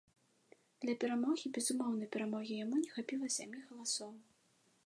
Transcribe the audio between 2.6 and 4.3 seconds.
яму не хапіла сямі галасоў.